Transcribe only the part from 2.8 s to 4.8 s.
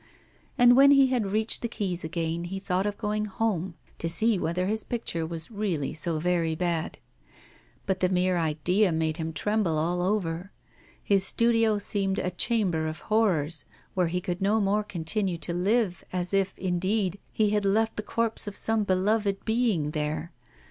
of going home to see whether